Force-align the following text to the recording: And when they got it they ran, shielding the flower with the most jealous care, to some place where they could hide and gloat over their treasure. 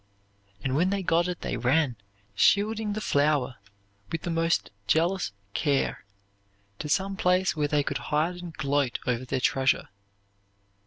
And 0.63 0.75
when 0.75 0.89
they 0.89 1.03
got 1.03 1.27
it 1.27 1.41
they 1.41 1.57
ran, 1.57 1.95
shielding 2.33 2.93
the 2.93 2.99
flower 3.01 3.57
with 4.11 4.23
the 4.23 4.31
most 4.31 4.71
jealous 4.87 5.31
care, 5.53 6.05
to 6.79 6.89
some 6.89 7.15
place 7.15 7.55
where 7.55 7.67
they 7.67 7.83
could 7.83 7.99
hide 8.09 8.37
and 8.37 8.51
gloat 8.51 8.97
over 9.05 9.25
their 9.25 9.39
treasure. 9.39 9.89